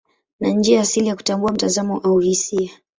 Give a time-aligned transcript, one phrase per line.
[0.39, 2.71] Ni njia asili ya kutambua mtazamo au hisia.